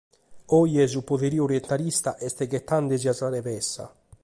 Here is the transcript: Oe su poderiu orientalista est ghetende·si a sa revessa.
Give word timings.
Oe 0.59 0.87
su 0.93 0.99
poderiu 1.09 1.43
orientalista 1.49 2.11
est 2.27 2.37
ghetende·si 2.51 3.07
a 3.11 3.13
sa 3.19 3.27
revessa. 3.35 3.85